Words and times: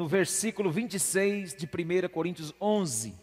no 0.00 0.08
versículo 0.08 0.70
26 0.70 1.54
de 1.54 1.66
1 1.66 2.08
Coríntios 2.08 2.54
11. 2.58 3.14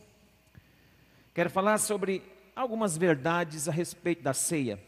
Quero 1.34 1.50
falar 1.50 1.80
sobre 1.80 2.22
algumas 2.56 2.96
verdades 2.96 3.68
a 3.68 3.72
respeito 3.72 4.22
da 4.22 4.32
ceia. 4.32 4.80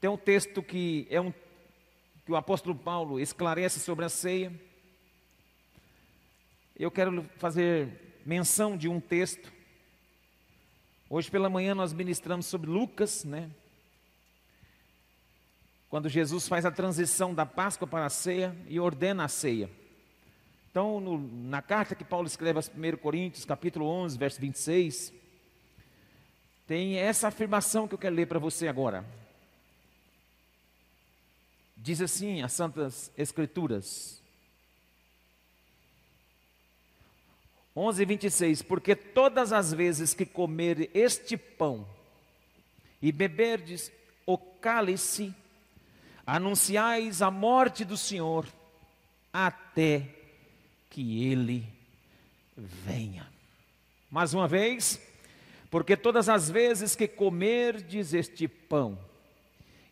Tem 0.00 0.08
um 0.08 0.16
texto 0.16 0.62
que 0.62 1.06
é 1.10 1.20
um 1.20 1.30
que 2.24 2.32
o 2.32 2.36
apóstolo 2.36 2.74
Paulo 2.74 3.20
esclarece 3.20 3.80
sobre 3.80 4.06
a 4.06 4.08
ceia. 4.08 4.50
Eu 6.74 6.90
quero 6.90 7.28
fazer 7.36 8.22
menção 8.24 8.78
de 8.78 8.88
um 8.88 8.98
texto. 8.98 9.52
Hoje 11.10 11.30
pela 11.30 11.50
manhã 11.50 11.74
nós 11.74 11.92
ministramos 11.92 12.46
sobre 12.46 12.70
Lucas, 12.70 13.24
né? 13.24 13.50
Quando 15.94 16.08
Jesus 16.08 16.48
faz 16.48 16.66
a 16.66 16.72
transição 16.72 17.32
da 17.32 17.46
Páscoa 17.46 17.86
para 17.86 18.06
a 18.06 18.10
ceia 18.10 18.52
e 18.66 18.80
ordena 18.80 19.26
a 19.26 19.28
ceia. 19.28 19.70
Então, 20.68 20.98
no, 20.98 21.16
na 21.48 21.62
carta 21.62 21.94
que 21.94 22.02
Paulo 22.02 22.26
escreve 22.26 22.58
aos 22.58 22.68
1 22.68 22.96
Coríntios, 22.96 23.44
capítulo 23.44 23.86
11, 23.86 24.18
verso 24.18 24.40
26, 24.40 25.12
tem 26.66 26.96
essa 26.96 27.28
afirmação 27.28 27.86
que 27.86 27.94
eu 27.94 27.98
quero 27.98 28.16
ler 28.16 28.26
para 28.26 28.40
você 28.40 28.66
agora. 28.66 29.04
Diz 31.76 32.00
assim 32.00 32.42
as 32.42 32.52
Santas 32.52 33.12
Escrituras. 33.16 34.20
11, 37.76 38.04
26. 38.04 38.62
Porque 38.62 38.96
todas 38.96 39.52
as 39.52 39.72
vezes 39.72 40.12
que 40.12 40.26
comer 40.26 40.90
este 40.92 41.36
pão 41.36 41.86
e 43.00 43.12
beberdes 43.12 43.92
o 44.26 44.36
cálice, 44.36 45.32
anunciais 46.26 47.22
a 47.22 47.30
morte 47.30 47.84
do 47.84 47.96
Senhor 47.96 48.46
até 49.32 50.08
que 50.90 51.24
ele 51.24 51.66
venha. 52.56 53.26
Mais 54.10 54.32
uma 54.32 54.46
vez, 54.46 55.00
porque 55.70 55.96
todas 55.96 56.28
as 56.28 56.48
vezes 56.48 56.94
que 56.94 57.08
comerdes 57.08 58.14
este 58.14 58.46
pão 58.46 58.98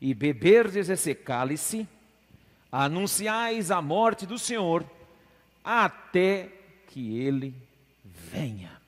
e 0.01 0.15
beberdes 0.15 0.89
esse 0.89 1.15
cálice, 1.15 1.87
anunciais 2.71 3.71
a 3.71 3.83
morte 3.83 4.27
do 4.27 4.39
Senhor 4.39 4.85
até 5.65 6.49
que 6.89 7.19
ele 7.19 7.55
venha. 8.05 8.81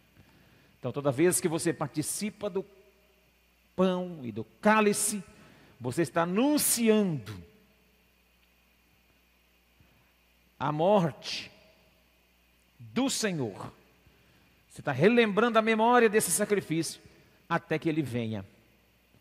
Então, 0.79 0.93
toda 0.93 1.11
vez 1.11 1.41
que 1.41 1.49
você 1.49 1.73
participa 1.73 2.49
do 2.49 2.65
pão 3.77 4.21
e 4.23 4.33
do 4.33 4.45
cálice, 4.61 5.23
você 5.91 6.01
está 6.01 6.23
anunciando 6.23 7.37
a 10.59 10.73
morte 10.73 11.51
do 12.79 13.11
Senhor. 13.11 13.71
Você 14.71 14.81
está 14.81 14.93
relembrando 14.93 15.59
a 15.59 15.63
memória 15.63 16.09
desse 16.09 16.31
sacrifício 16.31 17.03
até 17.47 17.79
que 17.79 17.87
ele 17.87 18.01
venha. 18.01 18.47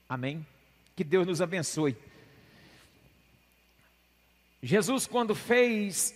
Amém? 0.08 0.48
Que 0.96 1.04
Deus 1.04 1.28
nos 1.28 1.42
abençoe. 1.42 1.98
Jesus, 4.62 5.06
quando 5.06 5.36
fez 5.36 6.16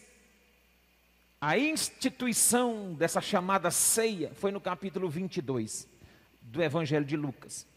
a 1.42 1.58
instituição 1.58 2.94
dessa 2.94 3.20
chamada 3.20 3.70
ceia, 3.70 4.32
foi 4.33 4.52
no 4.52 4.61
capítulo 4.61 5.10
22 5.10 5.86
do 6.42 6.64
Evangelho 6.64 7.05
de 7.05 7.17
Lucas. 7.17 7.67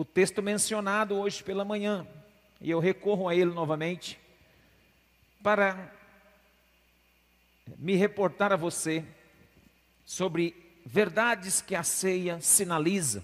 O 0.00 0.04
texto 0.06 0.42
mencionado 0.42 1.14
hoje 1.14 1.44
pela 1.44 1.62
manhã, 1.62 2.08
e 2.58 2.70
eu 2.70 2.80
recorro 2.80 3.28
a 3.28 3.34
ele 3.34 3.52
novamente, 3.52 4.18
para 5.42 5.94
me 7.76 7.96
reportar 7.96 8.50
a 8.50 8.56
você 8.56 9.04
sobre 10.06 10.56
verdades 10.86 11.60
que 11.60 11.74
a 11.74 11.82
ceia 11.82 12.40
sinaliza. 12.40 13.22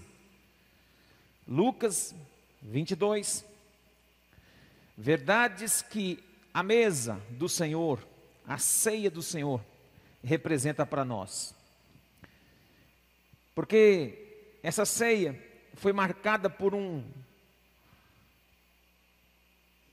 Lucas 1.47 2.13
22. 2.61 3.43
Verdades 4.95 5.81
que 5.81 6.23
a 6.53 6.61
mesa 6.61 7.19
do 7.31 7.49
Senhor, 7.49 8.07
a 8.45 8.59
ceia 8.59 9.09
do 9.09 9.23
Senhor, 9.23 9.65
representa 10.23 10.85
para 10.85 11.03
nós. 11.03 11.55
Porque 13.55 14.59
essa 14.61 14.85
ceia 14.85 15.46
foi 15.77 15.93
marcada 15.93 16.49
por 16.49 16.75
um 16.75 17.03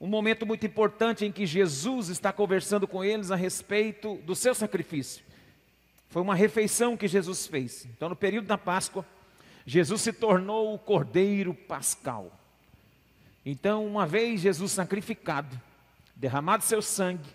um 0.00 0.06
momento 0.06 0.44
muito 0.44 0.66
importante 0.66 1.24
em 1.24 1.32
que 1.32 1.46
Jesus 1.46 2.10
está 2.10 2.30
conversando 2.30 2.86
com 2.86 3.02
eles 3.02 3.30
a 3.30 3.36
respeito 3.36 4.16
do 4.16 4.34
seu 4.34 4.54
sacrifício. 4.54 5.24
Foi 6.10 6.20
uma 6.20 6.34
refeição 6.34 6.94
que 6.94 7.08
Jesus 7.08 7.46
fez. 7.46 7.86
Então, 7.86 8.10
no 8.10 8.16
período 8.16 8.46
da 8.46 8.58
Páscoa, 8.58 9.06
Jesus 9.64 10.02
se 10.02 10.12
tornou 10.12 10.74
o 10.74 10.78
Cordeiro 10.78 11.54
Pascal. 11.54 12.38
Então, 13.46 13.86
uma 13.86 14.06
vez 14.06 14.42
Jesus 14.42 14.72
sacrificado, 14.72 15.58
derramado 16.14 16.64
seu 16.64 16.82
sangue, 16.82 17.30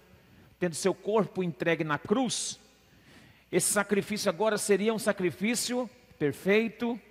tendo 0.60 0.76
seu 0.76 0.94
corpo 0.94 1.42
entregue 1.42 1.84
na 1.84 1.98
cruz, 1.98 2.60
esse 3.52 3.74
sacrifício 3.74 4.30
agora 4.30 4.60
seria 4.60 4.94
um 4.94 5.00
sacrifício 5.00 5.90
perfeito 6.20 7.02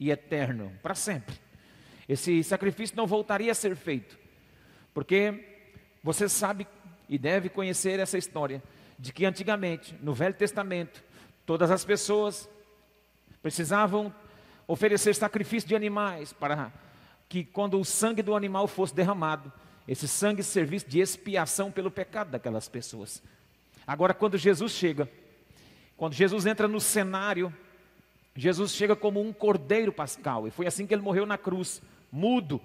e 0.00 0.10
eterno, 0.10 0.72
para 0.82 0.94
sempre. 0.94 1.36
Esse 2.08 2.42
sacrifício 2.42 2.96
não 2.96 3.06
voltaria 3.06 3.52
a 3.52 3.54
ser 3.54 3.76
feito, 3.76 4.18
porque 4.92 5.60
você 6.02 6.28
sabe 6.28 6.66
e 7.08 7.18
deve 7.18 7.48
conhecer 7.50 8.00
essa 8.00 8.16
história 8.16 8.62
de 8.98 9.12
que 9.12 9.26
antigamente, 9.26 9.94
no 10.00 10.14
Velho 10.14 10.34
Testamento, 10.34 11.04
todas 11.44 11.70
as 11.70 11.84
pessoas 11.84 12.48
precisavam 13.42 14.12
oferecer 14.66 15.14
sacrifício 15.14 15.68
de 15.68 15.76
animais 15.76 16.32
para 16.32 16.72
que 17.28 17.44
quando 17.44 17.78
o 17.78 17.84
sangue 17.84 18.22
do 18.22 18.34
animal 18.34 18.66
fosse 18.66 18.94
derramado, 18.94 19.52
esse 19.86 20.08
sangue 20.08 20.42
servisse 20.42 20.88
de 20.88 21.00
expiação 21.00 21.70
pelo 21.70 21.90
pecado 21.90 22.30
daquelas 22.30 22.68
pessoas. 22.68 23.22
Agora, 23.86 24.14
quando 24.14 24.38
Jesus 24.38 24.72
chega, 24.72 25.08
quando 25.96 26.14
Jesus 26.14 26.46
entra 26.46 26.66
no 26.66 26.80
cenário, 26.80 27.52
Jesus 28.40 28.72
chega 28.72 28.96
como 28.96 29.20
um 29.20 29.34
cordeiro 29.34 29.92
pascal, 29.92 30.48
e 30.48 30.50
foi 30.50 30.66
assim 30.66 30.86
que 30.86 30.94
ele 30.94 31.02
morreu 31.02 31.26
na 31.26 31.36
cruz, 31.36 31.82
mudo, 32.10 32.58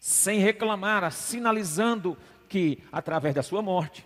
sem 0.00 0.40
reclamar, 0.40 1.12
sinalizando 1.12 2.18
que 2.48 2.82
através 2.90 3.36
da 3.36 3.42
sua 3.42 3.62
morte, 3.62 4.04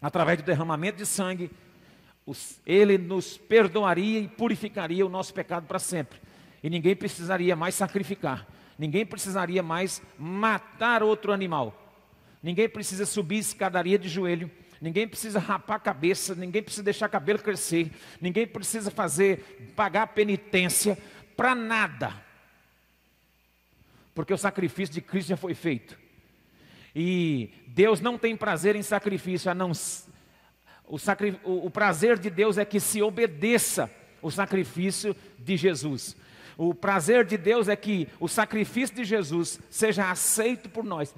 através 0.00 0.38
do 0.38 0.44
derramamento 0.44 0.98
de 0.98 1.04
sangue, 1.04 1.50
ele 2.64 2.96
nos 2.96 3.36
perdoaria 3.36 4.20
e 4.20 4.28
purificaria 4.28 5.04
o 5.04 5.08
nosso 5.08 5.34
pecado 5.34 5.66
para 5.66 5.80
sempre. 5.80 6.20
E 6.62 6.70
ninguém 6.70 6.94
precisaria 6.94 7.56
mais 7.56 7.74
sacrificar, 7.74 8.46
ninguém 8.78 9.04
precisaria 9.04 9.60
mais 9.60 10.00
matar 10.16 11.02
outro 11.02 11.32
animal, 11.32 11.96
ninguém 12.40 12.68
precisa 12.68 13.04
subir 13.04 13.38
escadaria 13.38 13.98
de 13.98 14.08
joelho, 14.08 14.48
ninguém 14.82 15.06
precisa 15.06 15.38
rapar 15.38 15.76
a 15.76 15.80
cabeça, 15.80 16.34
ninguém 16.34 16.60
precisa 16.60 16.82
deixar 16.82 17.08
cabelo 17.08 17.38
crescer, 17.38 17.88
ninguém 18.20 18.44
precisa 18.44 18.90
fazer, 18.90 19.72
pagar 19.76 20.08
penitência 20.08 20.98
para 21.36 21.54
nada, 21.54 22.12
porque 24.12 24.34
o 24.34 24.38
sacrifício 24.38 24.92
de 24.92 25.00
Cristo 25.00 25.28
já 25.28 25.36
foi 25.36 25.54
feito. 25.54 25.96
E 26.94 27.50
Deus 27.68 28.00
não 28.00 28.18
tem 28.18 28.36
prazer 28.36 28.74
em 28.74 28.82
sacrifício, 28.82 29.48
a 29.48 29.54
não 29.54 29.70
o, 30.84 30.98
sacri, 30.98 31.40
o, 31.44 31.66
o 31.66 31.70
prazer 31.70 32.18
de 32.18 32.28
Deus 32.28 32.58
é 32.58 32.64
que 32.64 32.80
se 32.80 33.00
obedeça 33.00 33.88
o 34.20 34.32
sacrifício 34.32 35.16
de 35.38 35.56
Jesus. 35.56 36.16
O 36.58 36.74
prazer 36.74 37.24
de 37.24 37.38
Deus 37.38 37.68
é 37.68 37.76
que 37.76 38.08
o 38.18 38.28
sacrifício 38.28 38.96
de 38.96 39.04
Jesus 39.04 39.60
seja 39.70 40.10
aceito 40.10 40.68
por 40.68 40.84
nós 40.84 41.14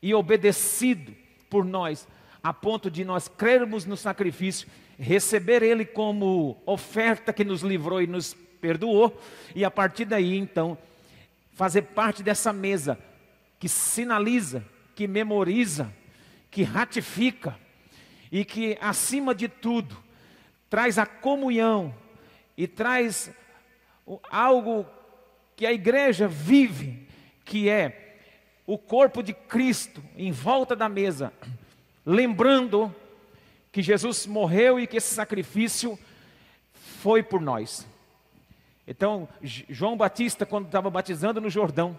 e 0.00 0.14
obedecido 0.14 1.12
por 1.50 1.64
nós, 1.64 2.06
a 2.48 2.52
ponto 2.54 2.90
de 2.90 3.04
nós 3.04 3.28
crermos 3.28 3.84
no 3.84 3.94
sacrifício, 3.94 4.66
receber 4.98 5.62
Ele 5.62 5.84
como 5.84 6.56
oferta 6.64 7.30
que 7.30 7.44
nos 7.44 7.60
livrou 7.60 8.00
e 8.00 8.06
nos 8.06 8.32
perdoou, 8.58 9.20
e 9.54 9.66
a 9.66 9.70
partir 9.70 10.06
daí, 10.06 10.34
então, 10.38 10.78
fazer 11.52 11.82
parte 11.82 12.22
dessa 12.22 12.50
mesa 12.50 12.98
que 13.60 13.68
sinaliza 13.68 14.64
que 14.94 15.06
memoriza, 15.06 15.92
que 16.50 16.62
ratifica 16.62 17.54
e 18.32 18.46
que, 18.46 18.78
acima 18.80 19.34
de 19.34 19.46
tudo, 19.46 19.96
traz 20.70 20.98
a 20.98 21.04
comunhão 21.04 21.94
e 22.56 22.66
traz 22.66 23.30
algo 24.30 24.86
que 25.54 25.66
a 25.66 25.72
igreja 25.72 26.26
vive, 26.26 27.06
que 27.44 27.68
é 27.68 28.16
o 28.66 28.78
corpo 28.78 29.22
de 29.22 29.34
Cristo 29.34 30.02
em 30.16 30.32
volta 30.32 30.74
da 30.74 30.88
mesa, 30.88 31.30
lembrando 32.08 32.94
que 33.70 33.82
Jesus 33.82 34.26
morreu 34.26 34.80
e 34.80 34.86
que 34.86 34.96
esse 34.96 35.14
sacrifício 35.14 35.98
foi 36.72 37.22
por 37.22 37.38
nós. 37.38 37.86
Então, 38.86 39.28
João 39.42 39.94
Batista, 39.94 40.46
quando 40.46 40.66
estava 40.66 40.88
batizando 40.88 41.38
no 41.38 41.50
Jordão, 41.50 41.98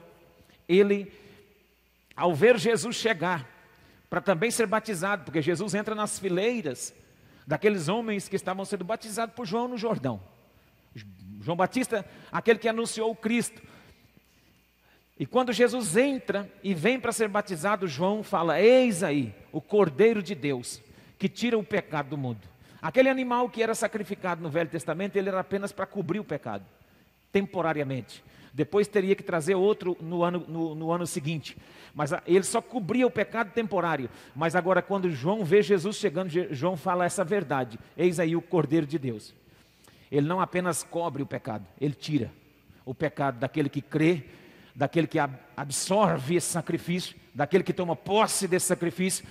ele 0.68 1.14
ao 2.16 2.34
ver 2.34 2.58
Jesus 2.58 2.96
chegar, 2.96 3.48
para 4.10 4.20
também 4.20 4.50
ser 4.50 4.66
batizado, 4.66 5.24
porque 5.26 5.44
Jesus 5.44 5.76
entra 5.76 5.94
nas 5.94 6.18
fileiras 6.18 6.92
daqueles 7.46 7.88
homens 7.88 8.28
que 8.28 8.36
estavam 8.36 8.66
sendo 8.66 8.84
batizados 8.84 9.36
por 9.36 9.46
João 9.46 9.68
no 9.68 9.78
Jordão. 9.78 10.20
João 11.40 11.56
Batista, 11.56 12.04
aquele 12.32 12.58
que 12.58 12.68
anunciou 12.68 13.12
o 13.12 13.16
Cristo. 13.16 13.62
E 15.20 15.26
quando 15.26 15.52
Jesus 15.52 15.98
entra 15.98 16.50
e 16.64 16.74
vem 16.74 16.98
para 16.98 17.12
ser 17.12 17.28
batizado, 17.28 17.88
João 17.88 18.24
fala: 18.24 18.62
Eis 18.62 19.04
aí 19.04 19.36
o 19.52 19.60
Cordeiro 19.60 20.24
de 20.24 20.34
Deus 20.34 20.82
que 21.18 21.28
tira 21.28 21.58
o 21.58 21.64
pecado 21.64 22.10
do 22.10 22.18
mundo. 22.18 22.48
Aquele 22.82 23.10
animal 23.10 23.50
que 23.50 23.62
era 23.62 23.76
sacrificado 23.76 24.42
no 24.42 24.50
Velho 24.50 24.70
Testamento, 24.70 25.18
ele 25.18 25.28
era 25.28 25.42
apenas 25.42 25.74
para 25.74 25.86
cobrir 25.86 26.22
o 26.22 26.24
pecado, 26.24 26.64
temporariamente. 27.30 28.24
Depois 28.54 28.88
teria 28.88 29.16
que 29.16 29.22
trazer 29.22 29.56
outro 29.56 29.98
no 30.00 30.24
ano, 30.24 30.46
no, 30.48 30.74
no 30.74 30.92
ano 30.92 31.06
seguinte. 31.06 31.58
Mas 31.94 32.12
ele 32.26 32.44
só 32.44 32.62
cobria 32.62 33.06
o 33.06 33.12
pecado 33.12 33.52
temporário. 33.52 34.10
Mas 34.34 34.56
agora, 34.56 34.82
quando 34.82 35.12
João 35.12 35.44
vê 35.44 35.62
Jesus 35.62 35.98
chegando, 35.98 36.30
João 36.56 36.78
fala 36.78 37.06
essa 37.06 37.26
verdade: 37.26 37.78
Eis 37.98 38.20
aí 38.20 38.38
o 38.38 38.42
Cordeiro 38.42 38.88
de 38.88 38.98
Deus. 38.98 39.36
Ele 40.10 40.26
não 40.26 40.40
apenas 40.40 40.82
cobre 40.82 41.22
o 41.22 41.28
pecado, 41.28 41.68
ele 41.80 41.94
tira 41.94 42.32
o 42.86 42.96
pecado 42.96 43.38
daquele 43.38 43.70
que 43.70 43.82
crê, 43.82 44.24
daquele 44.76 45.08
que 45.08 45.20
absorve 45.56 46.36
esse 46.36 46.48
sacrifício, 46.48 47.16
daquele 47.34 47.64
que 47.64 47.74
toma 47.74 47.96
posse 47.96 48.48
desse 48.48 48.68
sacrifício. 48.68 49.26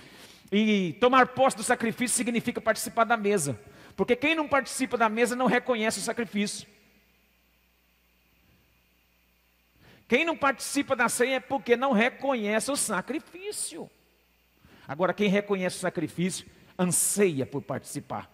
E 0.51 0.93
tomar 0.99 1.27
posse 1.27 1.57
do 1.57 1.63
sacrifício 1.63 2.15
significa 2.15 2.59
participar 2.59 3.03
da 3.03 3.15
mesa, 3.15 3.59
porque 3.95 4.15
quem 4.15 4.35
não 4.35 4.47
participa 4.47 4.97
da 4.97 5.09
mesa 5.09 5.35
não 5.35 5.45
reconhece 5.45 5.99
o 5.99 6.01
sacrifício. 6.01 6.67
Quem 10.07 10.25
não 10.25 10.35
participa 10.35 10.95
da 10.95 11.07
ceia 11.07 11.35
é 11.35 11.39
porque 11.39 11.77
não 11.77 11.91
reconhece 11.91 12.71
o 12.71 12.75
sacrifício. 12.75 13.89
Agora, 14.87 15.13
quem 15.13 15.29
reconhece 15.29 15.77
o 15.77 15.79
sacrifício, 15.79 16.47
anseia 16.77 17.45
por 17.45 17.61
participar. 17.61 18.27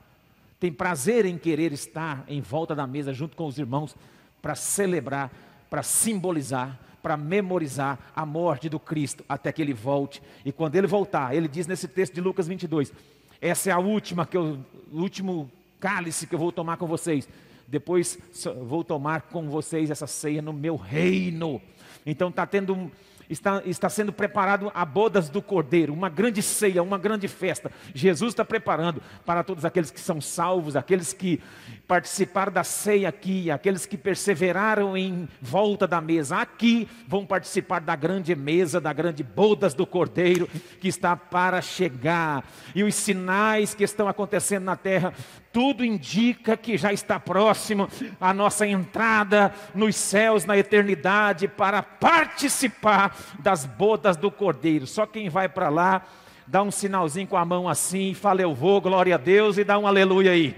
Tem 0.58 0.72
prazer 0.72 1.26
em 1.26 1.38
querer 1.38 1.74
estar 1.74 2.24
em 2.30 2.40
volta 2.40 2.74
da 2.74 2.88
mesa 2.88 3.12
junto 3.12 3.36
com 3.36 3.46
os 3.46 3.60
irmãos 3.60 3.94
para 4.42 4.56
celebrar, 4.56 5.30
para 5.70 5.84
simbolizar, 5.84 6.80
para 7.06 7.16
memorizar 7.16 8.00
a 8.16 8.26
morte 8.26 8.68
do 8.68 8.80
Cristo 8.80 9.24
até 9.30 9.52
que 9.52 9.62
ele 9.62 9.76
volte. 9.76 10.24
E 10.44 10.52
quando 10.52 10.76
ele 10.76 10.88
voltar, 10.88 11.36
ele 11.36 11.48
diz 11.48 11.68
nesse 11.68 11.88
texto 11.88 12.16
de 12.16 12.20
Lucas 12.20 12.48
22: 12.48 12.92
essa 13.40 13.70
é 13.70 13.74
a 13.74 13.78
última 13.78 14.26
que 14.26 14.36
eu, 14.36 14.58
o 14.92 15.02
último 15.02 15.52
cálice 15.80 16.26
que 16.26 16.34
eu 16.34 16.40
vou 16.40 16.52
tomar 16.52 16.78
com 16.78 16.88
vocês 16.88 17.30
depois 17.68 18.18
vou 18.64 18.84
tomar 18.84 19.22
com 19.24 19.48
vocês 19.52 19.92
essa 19.92 20.08
ceia 20.08 20.42
no 20.42 20.52
meu 20.52 20.76
reino. 20.76 21.62
Então 22.08 22.30
está 22.30 22.48
tendo 22.48 22.92
está, 23.30 23.62
está 23.66 23.90
sendo 23.90 24.14
preparado 24.14 24.72
a 24.74 24.86
bodas 24.86 25.30
do 25.30 25.42
Cordeiro, 25.42 25.94
uma 25.94 26.10
grande 26.10 26.42
ceia, 26.42 26.84
uma 26.84 26.98
grande 26.98 27.28
festa. 27.28 27.72
Jesus 27.94 28.34
está 28.34 28.46
preparando 28.46 29.02
para 29.26 29.44
todos 29.44 29.66
aqueles 29.66 29.92
que 29.92 30.00
são 30.00 30.22
salvos, 30.22 30.76
aqueles 30.76 31.14
que 31.14 31.42
participaram 31.88 32.52
da 32.52 32.64
ceia 32.64 33.10
aqui, 33.10 33.52
aqueles 33.52 33.86
que 33.86 33.98
perseveraram 33.98 34.98
em 34.98 35.28
volta 35.42 35.88
da 35.88 36.02
mesa 36.02 36.38
aqui, 36.38 36.88
vão 37.08 37.26
participar 37.26 37.80
da 37.80 37.96
grande 37.96 38.36
mesa, 38.36 38.82
da 38.82 38.92
grande 38.92 39.24
bodas 39.24 39.74
do 39.74 39.86
Cordeiro 39.86 40.48
que 40.80 40.88
está 40.88 41.16
para 41.16 41.62
chegar. 41.62 42.44
E 42.74 42.84
os 42.84 42.96
sinais 42.96 43.74
que 43.74 43.84
estão 43.84 44.08
acontecendo 44.08 44.64
na 44.64 44.76
terra 44.76 45.14
tudo 45.56 45.86
indica 45.86 46.58
que 46.58 46.78
já 46.78 46.92
está 46.92 47.18
próximo 47.18 47.88
a 48.20 48.34
nossa 48.34 48.68
entrada 48.68 49.54
nos 49.74 49.96
céus 49.96 50.44
na 50.44 50.58
eternidade 50.58 51.48
para 51.48 51.82
participar 51.82 53.15
das 53.40 53.66
bodas 53.66 54.18
do 54.18 54.32
Cordeiro. 54.32 54.88
Só 54.88 55.06
quem 55.06 55.30
vai 55.30 55.50
para 55.50 55.70
lá 55.70 56.06
dá 56.48 56.62
um 56.62 56.72
sinalzinho 56.72 57.28
com 57.28 57.38
a 57.38 57.46
mão 57.46 57.68
assim, 57.68 58.14
fala 58.14 58.42
eu 58.42 58.54
vou, 58.54 58.80
glória 58.80 59.16
a 59.16 59.18
Deus 59.18 59.58
e 59.58 59.64
dá 59.64 59.80
um 59.80 59.88
aleluia 59.88 60.32
aí. 60.32 60.56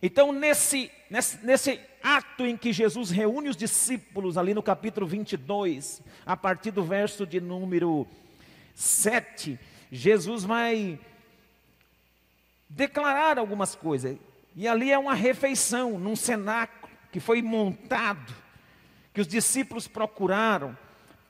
Então, 0.00 0.30
nesse, 0.30 0.90
nesse, 1.10 1.44
nesse 1.44 1.80
ato 2.02 2.46
em 2.46 2.56
que 2.56 2.72
Jesus 2.72 3.10
reúne 3.10 3.48
os 3.48 3.56
discípulos, 3.56 4.38
ali 4.38 4.54
no 4.54 4.62
capítulo 4.62 5.06
22, 5.06 6.00
a 6.24 6.36
partir 6.36 6.70
do 6.70 6.84
verso 6.84 7.26
de 7.26 7.40
número 7.40 8.06
7, 8.74 9.58
Jesus 9.90 10.44
vai 10.44 10.98
declarar 12.68 13.38
algumas 13.38 13.74
coisas. 13.74 14.16
E 14.54 14.68
ali 14.68 14.92
é 14.92 14.98
uma 14.98 15.14
refeição, 15.14 15.98
num 15.98 16.14
cenáculo 16.14 16.92
que 17.10 17.18
foi 17.18 17.42
montado, 17.42 18.34
que 19.16 19.22
os 19.22 19.26
discípulos 19.26 19.88
procuraram, 19.88 20.76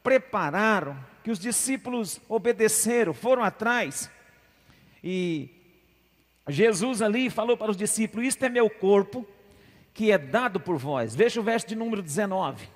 prepararam, 0.03 0.99
que 1.23 1.31
os 1.31 1.39
discípulos 1.39 2.21
obedeceram, 2.29 3.15
foram 3.15 3.45
atrás. 3.45 4.11
E 5.05 5.49
Jesus 6.49 7.01
ali 7.01 7.31
falou 7.31 7.57
para 7.57 7.71
os 7.71 7.77
discípulos: 7.77 8.27
Isto 8.27 8.45
é 8.45 8.49
meu 8.49 8.69
corpo, 8.69 9.25
que 9.95 10.11
é 10.11 10.19
dado 10.19 10.59
por 10.59 10.77
vós. 10.77 11.15
Veja 11.15 11.39
o 11.39 11.45
verso 11.45 11.69
de 11.69 11.77
número 11.77 12.03
19. 12.03 12.69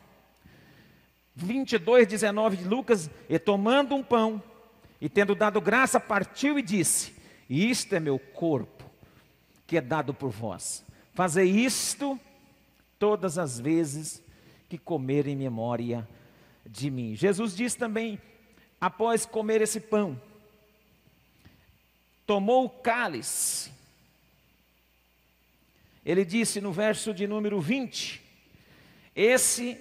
22, 1.35 2.07
19 2.07 2.59
de 2.59 2.69
Lucas. 2.69 3.11
E 3.29 3.37
tomando 3.37 3.97
um 3.97 4.05
pão, 4.05 4.41
e 5.01 5.09
tendo 5.09 5.35
dado 5.35 5.61
graça, 5.61 5.99
partiu 5.99 6.57
e 6.57 6.63
disse: 6.63 7.17
isto 7.49 7.93
é 7.97 7.99
meu 7.99 8.17
corpo, 8.17 8.89
que 9.67 9.77
é 9.77 9.81
dado 9.81 10.15
por 10.15 10.31
vós. 10.31 10.85
Fazei 11.15 11.51
isto 11.51 12.17
todas 12.97 13.39
as 13.39 13.59
vezes 13.59 14.23
que 14.71 14.79
comer 14.79 15.27
em 15.27 15.35
memória 15.35 16.09
de 16.65 16.91
mim. 16.93 17.17
Jesus 17.17 17.57
diz 17.57 17.75
também, 17.75 18.21
após 18.81 19.27
comer 19.27 19.61
esse 19.61 19.81
pão, 19.81 20.19
tomou 22.25 22.67
o 22.67 22.71
cálice. 22.71 23.73
Ele 26.07 26.25
disse 26.25 26.61
no 26.61 26.73
verso 26.73 27.13
de 27.13 27.27
número 27.27 27.61
20: 27.61 28.23
Esse 29.15 29.77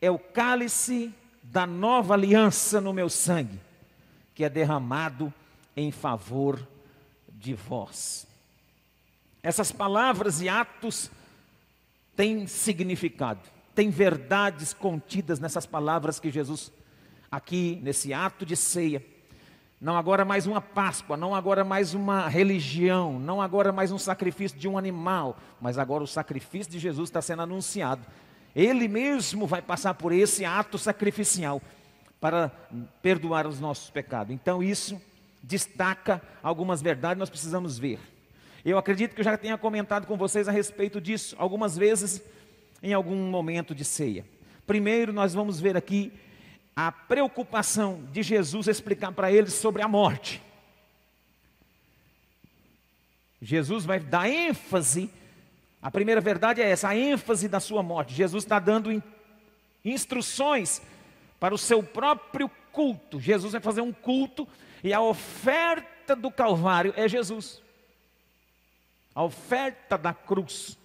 é 0.00 0.08
o 0.08 0.20
cálice 0.20 1.12
da 1.42 1.66
nova 1.66 2.14
aliança 2.14 2.80
no 2.80 2.92
meu 2.92 3.10
sangue, 3.10 3.58
que 4.36 4.44
é 4.44 4.48
derramado 4.48 5.34
em 5.76 5.90
favor 5.90 6.64
de 7.28 7.54
vós. 7.54 8.24
Essas 9.42 9.72
palavras 9.72 10.40
e 10.40 10.48
atos 10.48 11.10
têm 12.14 12.46
significado, 12.46 13.40
têm 13.74 13.90
verdades 13.90 14.72
contidas 14.72 15.38
nessas 15.38 15.66
palavras 15.66 16.20
que 16.20 16.30
Jesus, 16.30 16.72
aqui 17.30 17.80
nesse 17.82 18.12
ato 18.12 18.44
de 18.44 18.56
ceia, 18.56 19.04
não 19.80 19.96
agora 19.96 20.24
mais 20.24 20.46
uma 20.46 20.60
Páscoa, 20.60 21.16
não 21.16 21.34
agora 21.34 21.64
mais 21.64 21.92
uma 21.92 22.28
religião, 22.28 23.18
não 23.18 23.42
agora 23.42 23.72
mais 23.72 23.90
um 23.90 23.98
sacrifício 23.98 24.56
de 24.56 24.68
um 24.68 24.78
animal, 24.78 25.36
mas 25.60 25.76
agora 25.76 26.04
o 26.04 26.06
sacrifício 26.06 26.70
de 26.70 26.78
Jesus 26.78 27.08
está 27.08 27.20
sendo 27.20 27.42
anunciado. 27.42 28.06
Ele 28.54 28.86
mesmo 28.86 29.44
vai 29.46 29.60
passar 29.60 29.94
por 29.94 30.12
esse 30.12 30.44
ato 30.44 30.78
sacrificial 30.78 31.60
para 32.20 32.48
perdoar 33.02 33.44
os 33.46 33.58
nossos 33.58 33.90
pecados. 33.90 34.32
Então, 34.32 34.62
isso 34.62 35.02
destaca 35.42 36.22
algumas 36.40 36.80
verdades, 36.80 37.18
nós 37.18 37.30
precisamos 37.30 37.76
ver. 37.76 37.98
Eu 38.64 38.78
acredito 38.78 39.14
que 39.14 39.20
eu 39.20 39.24
já 39.24 39.36
tenha 39.36 39.58
comentado 39.58 40.06
com 40.06 40.16
vocês 40.16 40.46
a 40.46 40.52
respeito 40.52 41.00
disso 41.00 41.34
algumas 41.36 41.76
vezes 41.76 42.22
em 42.82 42.92
algum 42.92 43.30
momento 43.30 43.74
de 43.74 43.84
ceia. 43.84 44.26
Primeiro, 44.66 45.12
nós 45.12 45.32
vamos 45.32 45.60
ver 45.60 45.76
aqui 45.76 46.12
a 46.74 46.90
preocupação 46.90 48.04
de 48.12 48.22
Jesus 48.22 48.66
explicar 48.66 49.12
para 49.12 49.30
eles 49.30 49.54
sobre 49.54 49.82
a 49.82 49.88
morte. 49.88 50.42
Jesus 53.40 53.84
vai 53.84 54.00
dar 54.00 54.28
ênfase, 54.28 55.10
a 55.80 55.90
primeira 55.90 56.20
verdade 56.20 56.62
é 56.62 56.70
essa, 56.70 56.88
a 56.88 56.96
ênfase 56.96 57.48
da 57.48 57.60
sua 57.60 57.82
morte. 57.82 58.14
Jesus 58.14 58.44
está 58.44 58.58
dando 58.58 59.02
instruções 59.84 60.80
para 61.40 61.54
o 61.54 61.58
seu 61.58 61.82
próprio 61.82 62.48
culto. 62.70 63.20
Jesus 63.20 63.52
vai 63.52 63.60
fazer 63.60 63.80
um 63.80 63.92
culto 63.92 64.46
e 64.82 64.92
a 64.92 65.00
oferta 65.00 66.14
do 66.14 66.30
Calvário 66.30 66.94
é 66.96 67.08
Jesus. 67.08 67.60
A 69.14 69.24
oferta 69.24 69.98
da 69.98 70.14
cruz. 70.14 70.78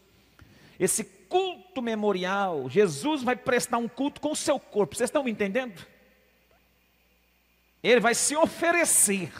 Esse 0.79 1.03
culto 1.27 1.81
memorial, 1.81 2.69
Jesus 2.69 3.23
vai 3.23 3.35
prestar 3.35 3.77
um 3.77 3.87
culto 3.87 4.21
com 4.21 4.31
o 4.31 4.35
seu 4.35 4.59
corpo. 4.59 4.95
Vocês 4.95 5.09
estão 5.09 5.23
me 5.23 5.31
entendendo? 5.31 5.85
Ele 7.83 7.99
vai 7.99 8.15
se 8.15 8.35
oferecer. 8.35 9.31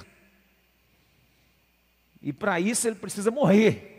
E 2.22 2.34
para 2.34 2.60
isso 2.60 2.88
ele 2.88 2.96
precisa 2.96 3.32
morrer. 3.32 3.94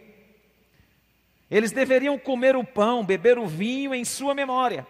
Eles 1.51 1.73
deveriam 1.73 2.19
comer 2.19 2.57
o 2.57 2.65
pão, 2.65 3.05
beber 3.05 3.39
o 3.39 3.47
vinho 3.47 3.95
em 3.95 4.05
sua 4.05 4.35
memória. 4.35 4.87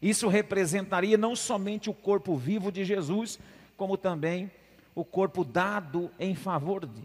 Isso 0.00 0.28
representaria 0.28 1.16
não 1.16 1.34
somente 1.34 1.90
o 1.90 1.94
corpo 1.94 2.36
vivo 2.36 2.70
de 2.70 2.84
Jesus, 2.84 3.38
como 3.76 3.96
também 3.96 4.50
o 4.94 5.04
corpo 5.04 5.44
dado 5.44 6.10
em 6.18 6.34
favor 6.34 6.86
de, 6.86 7.02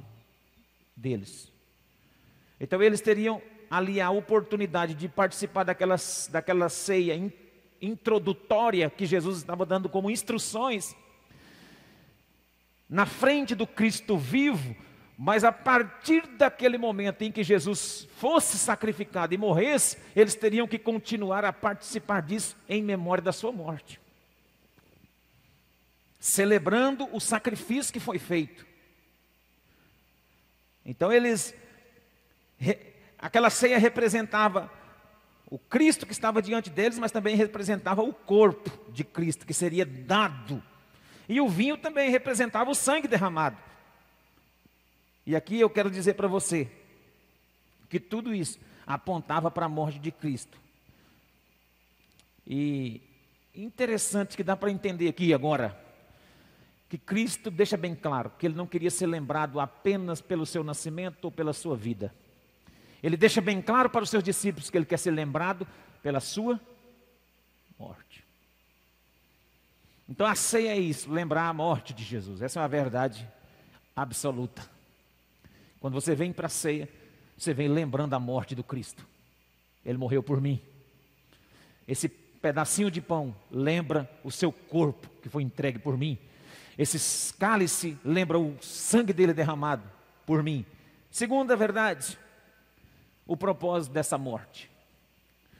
deles. 0.95 1.51
Então 2.59 2.81
eles 2.81 3.01
teriam 3.01 3.41
ali 3.71 4.01
a 4.01 4.11
oportunidade 4.11 4.93
de 4.93 5.07
participar 5.07 5.63
daquela, 5.63 5.95
daquela 6.29 6.67
ceia 6.67 7.31
introdutória 7.81 8.89
que 8.89 9.05
Jesus 9.05 9.37
estava 9.37 9.65
dando 9.65 9.87
como 9.87 10.11
instruções 10.11 10.93
na 12.89 13.05
frente 13.05 13.55
do 13.55 13.65
Cristo 13.65 14.17
vivo, 14.17 14.75
mas 15.17 15.45
a 15.45 15.51
partir 15.53 16.27
daquele 16.27 16.77
momento 16.77 17.21
em 17.21 17.31
que 17.31 17.41
Jesus 17.41 18.05
fosse 18.17 18.57
sacrificado 18.57 19.33
e 19.33 19.37
morresse, 19.37 19.97
eles 20.13 20.35
teriam 20.35 20.67
que 20.67 20.77
continuar 20.77 21.45
a 21.45 21.53
participar 21.53 22.21
disso 22.21 22.57
em 22.67 22.83
memória 22.83 23.23
da 23.23 23.31
sua 23.31 23.53
morte. 23.53 24.01
Celebrando 26.19 27.07
o 27.15 27.21
sacrifício 27.21 27.93
que 27.93 27.99
foi 28.01 28.19
feito. 28.19 28.65
Então 30.85 31.09
eles 31.09 31.55
aquela 33.21 33.49
ceia 33.49 33.77
representava 33.77 34.71
o 35.49 35.59
Cristo 35.59 36.05
que 36.05 36.13
estava 36.13 36.41
diante 36.41 36.69
deles, 36.69 36.97
mas 36.97 37.11
também 37.11 37.35
representava 37.35 38.01
o 38.01 38.13
corpo 38.13 38.71
de 38.91 39.03
Cristo 39.03 39.45
que 39.45 39.53
seria 39.53 39.85
dado. 39.85 40.63
E 41.27 41.39
o 41.39 41.47
vinho 41.47 41.77
também 41.77 42.09
representava 42.09 42.71
o 42.71 42.75
sangue 42.75 43.07
derramado. 43.07 43.57
E 45.25 45.35
aqui 45.35 45.59
eu 45.59 45.69
quero 45.69 45.91
dizer 45.91 46.15
para 46.15 46.27
você 46.27 46.69
que 47.89 47.99
tudo 47.99 48.33
isso 48.33 48.59
apontava 48.87 49.51
para 49.51 49.65
a 49.65 49.69
morte 49.69 49.99
de 49.99 50.11
Cristo. 50.11 50.57
E 52.47 53.01
interessante 53.53 54.35
que 54.35 54.43
dá 54.43 54.55
para 54.55 54.71
entender 54.71 55.09
aqui 55.09 55.33
agora 55.33 55.77
que 56.89 56.97
Cristo 56.97 57.51
deixa 57.51 57.77
bem 57.77 57.95
claro 57.95 58.31
que 58.37 58.45
ele 58.45 58.55
não 58.55 58.67
queria 58.67 58.91
ser 58.91 59.07
lembrado 59.07 59.59
apenas 59.59 60.19
pelo 60.19 60.45
seu 60.45 60.63
nascimento 60.63 61.25
ou 61.25 61.31
pela 61.31 61.53
sua 61.53 61.75
vida. 61.75 62.13
Ele 63.03 63.17
deixa 63.17 63.41
bem 63.41 63.61
claro 63.61 63.89
para 63.89 64.03
os 64.03 64.09
seus 64.09 64.23
discípulos 64.23 64.69
que 64.69 64.77
ele 64.77 64.85
quer 64.85 64.97
ser 64.97 65.11
lembrado 65.11 65.67
pela 66.03 66.19
sua 66.19 66.59
morte. 67.79 68.23
Então 70.07 70.27
a 70.27 70.35
ceia 70.35 70.69
é 70.69 70.79
isso, 70.79 71.11
lembrar 71.11 71.47
a 71.47 71.53
morte 71.53 71.93
de 71.93 72.03
Jesus. 72.03 72.41
Essa 72.41 72.59
é 72.59 72.61
uma 72.61 72.67
verdade 72.67 73.27
absoluta. 73.95 74.61
Quando 75.79 75.93
você 75.93 76.13
vem 76.13 76.31
para 76.31 76.47
a 76.47 76.49
ceia, 76.49 76.87
você 77.37 77.53
vem 77.53 77.67
lembrando 77.67 78.13
a 78.13 78.19
morte 78.19 78.53
do 78.53 78.63
Cristo. 78.63 79.05
Ele 79.85 79.97
morreu 79.97 80.21
por 80.21 80.39
mim. 80.39 80.61
Esse 81.87 82.07
pedacinho 82.07 82.91
de 82.91 83.01
pão 83.01 83.35
lembra 83.49 84.09
o 84.23 84.31
seu 84.31 84.51
corpo 84.51 85.09
que 85.21 85.29
foi 85.29 85.43
entregue 85.43 85.79
por 85.79 85.97
mim. 85.97 86.17
Esse 86.77 87.33
cálice 87.33 87.97
lembra 88.03 88.37
o 88.37 88.57
sangue 88.61 89.13
dele 89.13 89.33
derramado 89.33 89.83
por 90.25 90.43
mim. 90.43 90.65
Segunda 91.09 91.55
verdade, 91.55 92.17
o 93.25 93.37
propósito 93.37 93.93
dessa 93.93 94.17
morte. 94.17 94.69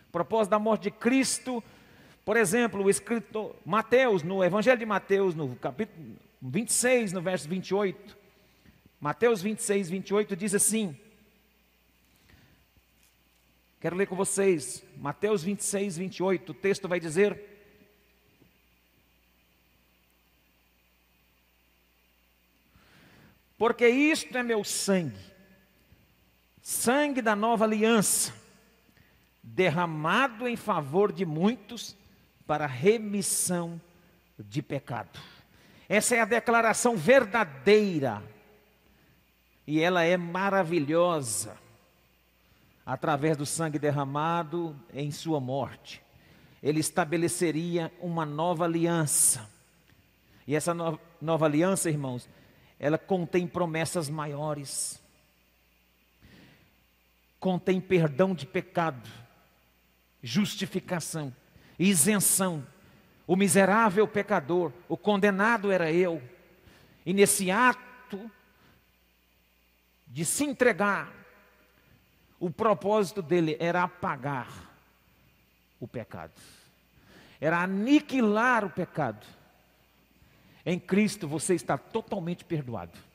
O 0.10 0.12
propósito 0.12 0.51
da 0.51 0.60
morte 0.60 0.84
de 0.84 0.91
Cristo, 0.91 1.63
por 2.25 2.38
exemplo, 2.38 2.84
o 2.84 2.89
escritor 2.89 3.56
Mateus, 3.65 4.24
no 4.24 4.44
Evangelho 4.44 4.80
de 4.80 4.86
Mateus, 4.86 5.34
no 5.36 5.56
capítulo 5.56 6.15
26, 6.41 7.13
no 7.13 7.22
verso 7.22 7.48
28, 7.48 8.18
Mateus 9.00 9.41
26, 9.41 9.89
28 9.89 10.36
diz 10.36 10.53
assim: 10.53 10.96
Quero 13.80 13.96
ler 13.96 14.06
com 14.06 14.15
vocês, 14.15 14.84
Mateus 14.98 15.44
26, 15.44 15.98
28, 15.98 16.51
o 16.51 16.53
texto 16.53 16.88
vai 16.88 17.00
dizer: 17.00 17.51
Porque 23.58 23.88
isto 23.88 24.36
é 24.38 24.44
meu 24.44 24.63
sangue, 24.63 25.31
sangue 26.62 27.22
da 27.22 27.36
nova 27.36 27.65
aliança, 27.65 28.34
derramado 29.41 30.48
em 30.48 30.56
favor 30.56 31.12
de 31.12 31.25
muitos 31.25 31.96
para 32.46 32.68
remissão 32.68 33.82
de 34.38 34.62
pecado. 34.62 35.20
Essa 35.89 36.15
é 36.15 36.22
a 36.22 36.25
declaração 36.25 36.96
verdadeira 36.96 38.24
e 39.65 39.80
ela 39.80 40.03
é 40.03 40.15
maravilhosa 40.15 41.58
através 42.86 43.38
do 43.38 43.46
sangue 43.46 43.80
derramado 43.80 44.75
em 44.94 45.12
sua 45.12 45.39
morte. 45.39 46.01
Ele 46.62 46.80
estabeleceria 46.80 47.91
uma 48.00 48.25
nova 48.25 48.65
aliança. 48.65 49.50
E 50.48 50.56
essa 50.56 50.74
no 50.74 51.00
nova 51.20 51.46
aliança, 51.46 51.89
irmãos, 51.89 52.27
ela 52.80 52.98
contém 52.98 53.48
promessas 53.48 54.10
maiores 54.10 55.00
contém 57.42 57.82
perdão 57.82 58.36
de 58.36 58.46
pecado, 58.46 59.10
justificação, 60.22 61.36
isenção. 61.78 62.66
O 63.26 63.36
miserável 63.36 64.08
pecador, 64.08 64.72
o 64.88 64.96
condenado 64.96 65.72
era 65.72 65.92
eu. 65.92 66.22
E 67.04 67.14
nesse 67.14 67.50
ato 67.50 68.30
de 70.06 70.24
se 70.24 70.44
entregar, 70.44 71.12
o 72.40 72.52
propósito 72.52 73.24
dele 73.24 73.58
era 73.60 73.84
apagar 73.84 74.70
o 75.80 75.88
pecado, 75.88 76.34
era 77.40 77.64
aniquilar 77.64 78.64
o 78.64 78.70
pecado. 78.70 79.26
Em 80.64 80.80
Cristo 80.80 81.28
você 81.28 81.56
está 81.56 81.76
totalmente 81.76 82.46
perdoado. 82.46 83.11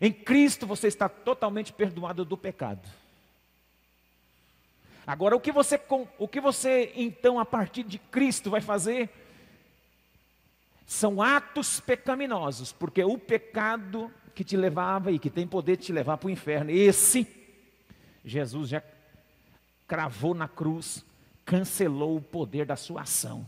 Em 0.00 0.12
Cristo 0.12 0.66
você 0.66 0.88
está 0.88 1.08
totalmente 1.08 1.72
perdoado 1.72 2.24
do 2.24 2.36
pecado. 2.36 2.86
Agora, 5.06 5.36
o 5.36 5.40
que 5.40 5.52
você, 5.52 5.80
o 6.18 6.26
que 6.26 6.40
você 6.40 6.92
então, 6.96 7.38
a 7.38 7.44
partir 7.44 7.84
de 7.84 7.98
Cristo, 7.98 8.50
vai 8.50 8.60
fazer? 8.60 9.08
São 10.84 11.22
atos 11.22 11.78
pecaminosos, 11.80 12.72
porque 12.72 13.02
o 13.04 13.16
pecado 13.16 14.10
que 14.34 14.44
te 14.44 14.56
levava 14.56 15.12
e 15.12 15.18
que 15.18 15.30
tem 15.30 15.46
poder 15.46 15.76
de 15.76 15.84
te 15.84 15.92
levar 15.92 16.16
para 16.16 16.26
o 16.26 16.30
inferno, 16.30 16.70
esse, 16.70 17.26
Jesus 18.24 18.68
já 18.68 18.82
cravou 19.86 20.34
na 20.34 20.48
cruz, 20.48 21.04
cancelou 21.44 22.16
o 22.16 22.22
poder 22.22 22.66
da 22.66 22.76
sua 22.76 23.02
ação. 23.02 23.46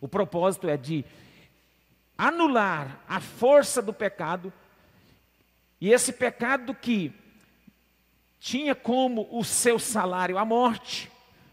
O 0.00 0.08
propósito 0.08 0.68
é 0.68 0.76
de 0.76 1.04
anular 2.16 3.00
a 3.06 3.20
força 3.20 3.82
do 3.82 3.92
pecado 3.92 4.52
e 5.82 5.92
esse 5.92 6.12
pecado 6.12 6.72
que 6.76 7.12
tinha 8.38 8.72
como 8.72 9.26
o 9.32 9.42
seu 9.42 9.80
salário 9.80 10.38
a 10.38 10.44
morte, 10.44 11.10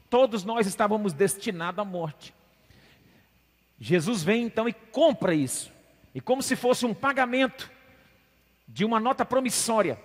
todos 0.08 0.44
nós 0.44 0.68
estávamos 0.68 1.14
destinados 1.14 1.80
à 1.80 1.84
morte. 1.84 2.32
Jesus 3.80 4.22
vem 4.22 4.44
então 4.44 4.70
e 4.70 4.74
compra 4.74 5.34
isso, 5.34 5.72
e 6.14 6.22
como 6.22 6.44
se 6.44 6.56
fosse 6.56 6.86
um 6.86 6.94
pagamento 6.94 7.72
de 8.68 8.86
uma 8.86 9.00
nota 9.00 9.26
promissória, 9.26 10.00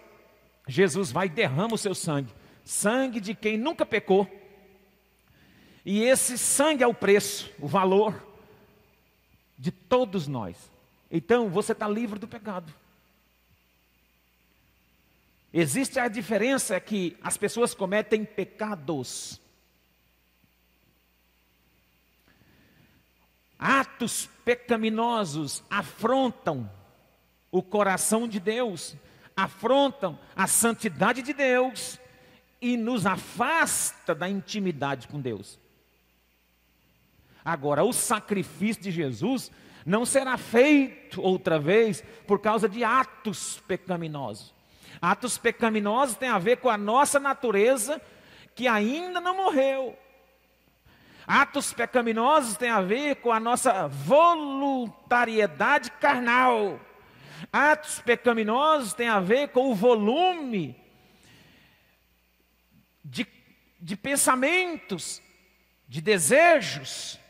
Jesus 0.66 1.12
vai 1.12 1.26
e 1.26 1.28
derrama 1.28 1.74
o 1.74 1.78
seu 1.78 1.94
sangue, 1.94 2.32
sangue 2.64 3.20
de 3.20 3.34
quem 3.34 3.58
nunca 3.58 3.84
pecou, 3.84 4.26
e 5.84 6.02
esse 6.02 6.38
sangue 6.38 6.82
é 6.82 6.86
o 6.86 6.94
preço, 6.94 7.52
o 7.60 7.68
valor 7.68 8.26
de 9.58 9.70
todos 9.70 10.26
nós. 10.26 10.56
Então 11.10 11.50
você 11.50 11.72
está 11.72 11.86
livre 11.86 12.18
do 12.18 12.26
pecado. 12.26 12.72
Existe 15.56 16.00
a 16.00 16.08
diferença 16.08 16.80
que 16.80 17.16
as 17.22 17.36
pessoas 17.36 17.74
cometem 17.74 18.24
pecados. 18.24 19.40
Atos 23.56 24.28
pecaminosos 24.44 25.62
afrontam 25.70 26.68
o 27.52 27.62
coração 27.62 28.26
de 28.26 28.40
Deus, 28.40 28.96
afrontam 29.36 30.18
a 30.34 30.48
santidade 30.48 31.22
de 31.22 31.32
Deus 31.32 32.00
e 32.60 32.76
nos 32.76 33.06
afasta 33.06 34.12
da 34.12 34.28
intimidade 34.28 35.06
com 35.06 35.20
Deus. 35.20 35.56
Agora, 37.44 37.84
o 37.84 37.92
sacrifício 37.92 38.82
de 38.82 38.90
Jesus 38.90 39.52
não 39.86 40.04
será 40.04 40.36
feito 40.36 41.22
outra 41.22 41.60
vez 41.60 42.02
por 42.26 42.40
causa 42.40 42.68
de 42.68 42.82
atos 42.82 43.62
pecaminosos. 43.68 44.53
Atos 45.04 45.36
pecaminosos 45.36 46.16
têm 46.16 46.30
a 46.30 46.38
ver 46.38 46.56
com 46.56 46.70
a 46.70 46.78
nossa 46.78 47.20
natureza 47.20 48.00
que 48.54 48.66
ainda 48.66 49.20
não 49.20 49.36
morreu. 49.36 49.98
Atos 51.26 51.74
pecaminosos 51.74 52.56
têm 52.56 52.70
a 52.70 52.80
ver 52.80 53.16
com 53.16 53.30
a 53.30 53.38
nossa 53.38 53.86
voluntariedade 53.86 55.90
carnal. 55.90 56.80
Atos 57.52 58.00
pecaminosos 58.00 58.94
têm 58.94 59.08
a 59.08 59.20
ver 59.20 59.48
com 59.48 59.70
o 59.70 59.74
volume 59.74 60.74
de, 63.04 63.26
de 63.78 63.96
pensamentos, 63.96 65.20
de 65.86 66.00
desejos, 66.00 67.20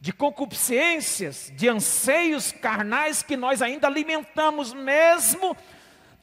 de 0.00 0.14
concupiscências, 0.14 1.52
de 1.54 1.68
anseios 1.68 2.52
carnais 2.52 3.22
que 3.22 3.36
nós 3.36 3.60
ainda 3.60 3.86
alimentamos, 3.86 4.72
mesmo 4.72 5.54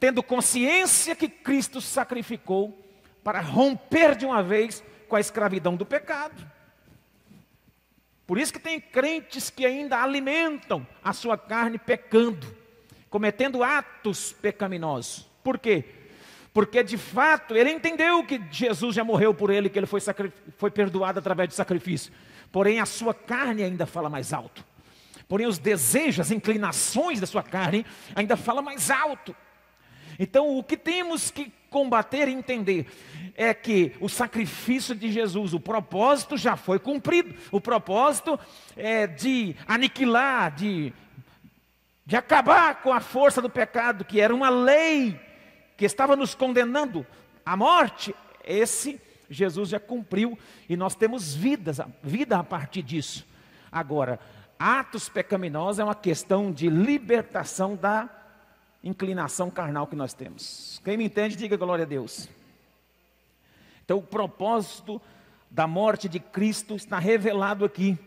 tendo 0.04 0.22
consciência 0.22 1.16
que 1.16 1.26
Cristo 1.26 1.80
sacrificou 1.80 2.78
para 3.22 3.40
romper 3.40 4.14
de 4.14 4.26
uma 4.26 4.42
vez 4.42 4.84
com 5.08 5.16
a 5.16 5.20
escravidão 5.20 5.76
do 5.76 5.86
pecado. 5.86 6.46
Por 8.26 8.36
isso 8.36 8.52
que 8.52 8.58
tem 8.58 8.78
crentes 8.78 9.48
que 9.48 9.64
ainda 9.64 10.02
alimentam 10.02 10.86
a 11.02 11.14
sua 11.14 11.38
carne 11.38 11.78
pecando, 11.78 12.54
cometendo 13.08 13.64
atos 13.64 14.30
pecaminosos. 14.30 15.26
Por 15.42 15.58
quê? 15.58 15.86
Porque 16.52 16.82
de 16.82 16.98
fato 16.98 17.56
ele 17.56 17.70
entendeu 17.70 18.22
que 18.26 18.42
Jesus 18.50 18.94
já 18.94 19.04
morreu 19.04 19.32
por 19.32 19.48
ele, 19.48 19.70
que 19.70 19.78
ele 19.78 19.86
foi, 19.86 20.02
foi 20.58 20.70
perdoado 20.70 21.18
através 21.18 21.48
de 21.48 21.54
sacrifício. 21.54 22.12
Porém, 22.52 22.78
a 22.78 22.84
sua 22.84 23.14
carne 23.14 23.62
ainda 23.62 23.86
fala 23.86 24.10
mais 24.10 24.34
alto. 24.34 24.62
Porém, 25.26 25.46
os 25.46 25.56
desejos, 25.56 26.20
as 26.20 26.30
inclinações 26.30 27.20
da 27.20 27.26
sua 27.26 27.42
carne 27.42 27.86
ainda 28.14 28.36
fala 28.36 28.60
mais 28.60 28.90
alto. 28.90 29.34
Então, 30.18 30.56
o 30.56 30.62
que 30.62 30.76
temos 30.76 31.30
que 31.30 31.52
combater 31.70 32.28
e 32.28 32.32
entender 32.32 32.86
é 33.34 33.52
que 33.52 33.92
o 34.00 34.08
sacrifício 34.08 34.94
de 34.94 35.10
Jesus, 35.10 35.52
o 35.52 35.60
propósito 35.60 36.36
já 36.36 36.56
foi 36.56 36.78
cumprido. 36.78 37.34
O 37.50 37.60
propósito 37.60 38.38
é 38.76 39.06
de 39.06 39.56
aniquilar, 39.66 40.54
de, 40.54 40.92
de 42.06 42.16
acabar 42.16 42.80
com 42.80 42.92
a 42.92 43.00
força 43.00 43.42
do 43.42 43.50
pecado, 43.50 44.04
que 44.04 44.20
era 44.20 44.34
uma 44.34 44.48
lei 44.48 45.20
que 45.76 45.84
estava 45.84 46.14
nos 46.14 46.34
condenando 46.34 47.04
à 47.44 47.56
morte. 47.56 48.14
Esse 48.44 49.00
Jesus 49.28 49.70
já 49.70 49.80
cumpriu 49.80 50.38
e 50.68 50.76
nós 50.76 50.94
temos 50.94 51.34
vidas, 51.34 51.80
vida 52.02 52.38
a 52.38 52.44
partir 52.44 52.82
disso. 52.82 53.26
Agora, 53.72 54.20
atos 54.56 55.08
pecaminosos 55.08 55.80
é 55.80 55.84
uma 55.84 55.94
questão 55.94 56.52
de 56.52 56.68
libertação 56.68 57.74
da 57.74 58.08
inclinação 58.84 59.50
carnal 59.50 59.86
que 59.86 59.96
nós 59.96 60.12
temos. 60.12 60.80
Quem 60.84 60.96
me 60.96 61.04
entende, 61.04 61.34
diga 61.34 61.56
glória 61.56 61.84
a 61.84 61.88
Deus. 61.88 62.28
Então, 63.82 63.98
o 63.98 64.02
propósito 64.02 65.00
da 65.50 65.66
morte 65.66 66.08
de 66.08 66.20
Cristo 66.20 66.76
está 66.76 66.98
revelado 66.98 67.64
aqui 67.64 67.98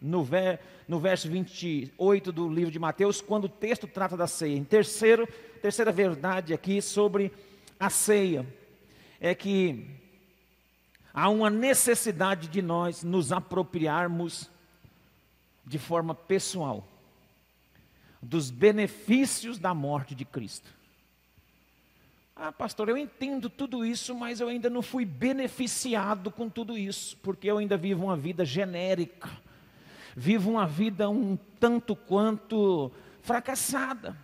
no, 0.00 0.22
ver, 0.22 0.60
no 0.86 1.00
verso 1.00 1.28
28 1.28 2.30
do 2.30 2.48
livro 2.48 2.70
de 2.70 2.78
Mateus, 2.78 3.20
quando 3.20 3.44
o 3.44 3.48
texto 3.48 3.86
trata 3.86 4.16
da 4.16 4.26
ceia. 4.26 4.56
Em 4.56 4.64
terceiro, 4.64 5.28
terceira 5.60 5.90
verdade 5.90 6.54
aqui 6.54 6.80
sobre 6.80 7.32
a 7.78 7.90
ceia 7.90 8.46
é 9.20 9.34
que 9.34 9.86
há 11.12 11.28
uma 11.28 11.50
necessidade 11.50 12.48
de 12.48 12.62
nós 12.62 13.02
nos 13.02 13.32
apropriarmos 13.32 14.48
de 15.66 15.78
forma 15.78 16.14
pessoal 16.14 16.86
dos 18.22 18.50
benefícios 18.50 19.58
da 19.58 19.72
morte 19.72 20.14
de 20.14 20.24
Cristo. 20.24 20.68
Ah, 22.36 22.50
pastor, 22.50 22.88
eu 22.88 22.96
entendo 22.96 23.50
tudo 23.50 23.84
isso, 23.84 24.14
mas 24.14 24.40
eu 24.40 24.48
ainda 24.48 24.70
não 24.70 24.80
fui 24.80 25.04
beneficiado 25.04 26.30
com 26.30 26.48
tudo 26.48 26.76
isso, 26.76 27.16
porque 27.22 27.50
eu 27.50 27.58
ainda 27.58 27.76
vivo 27.76 28.04
uma 28.04 28.16
vida 28.16 28.44
genérica, 28.44 29.28
vivo 30.16 30.50
uma 30.50 30.66
vida 30.66 31.08
um 31.10 31.36
tanto 31.58 31.94
quanto 31.94 32.90
fracassada. 33.22 34.16